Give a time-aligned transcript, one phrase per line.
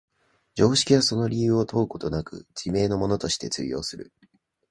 [0.55, 4.11] 常識はその理由を問うことなく、自明のものとして通用する。